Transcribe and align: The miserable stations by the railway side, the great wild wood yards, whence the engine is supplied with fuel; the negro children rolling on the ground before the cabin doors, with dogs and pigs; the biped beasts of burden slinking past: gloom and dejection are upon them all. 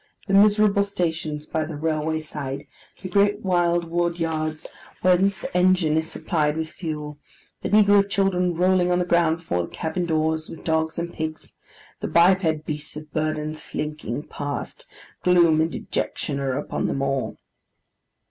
The 0.25 0.33
miserable 0.33 0.81
stations 0.81 1.45
by 1.45 1.63
the 1.63 1.75
railway 1.75 2.21
side, 2.21 2.65
the 3.03 3.07
great 3.07 3.41
wild 3.41 3.85
wood 3.91 4.19
yards, 4.19 4.65
whence 5.03 5.37
the 5.37 5.55
engine 5.55 5.95
is 5.95 6.09
supplied 6.11 6.57
with 6.57 6.71
fuel; 6.71 7.19
the 7.61 7.69
negro 7.69 8.09
children 8.09 8.55
rolling 8.55 8.91
on 8.91 8.97
the 8.97 9.05
ground 9.05 9.37
before 9.37 9.61
the 9.61 9.67
cabin 9.69 10.07
doors, 10.07 10.49
with 10.49 10.63
dogs 10.63 10.97
and 10.97 11.13
pigs; 11.13 11.53
the 11.99 12.07
biped 12.07 12.65
beasts 12.65 12.97
of 12.97 13.13
burden 13.13 13.53
slinking 13.53 14.23
past: 14.23 14.87
gloom 15.21 15.61
and 15.61 15.71
dejection 15.71 16.39
are 16.39 16.57
upon 16.57 16.87
them 16.87 17.03
all. 17.03 17.37